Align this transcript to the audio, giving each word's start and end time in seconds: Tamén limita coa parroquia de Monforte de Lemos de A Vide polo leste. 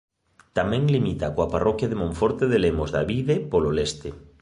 Tamén 0.57 0.83
limita 0.95 1.33
coa 1.35 1.51
parroquia 1.53 1.87
de 1.89 1.99
Monforte 2.01 2.43
de 2.51 2.59
Lemos 2.63 2.89
de 2.91 2.99
A 3.01 3.03
Vide 3.11 3.35
polo 3.51 3.71
leste. 3.77 4.09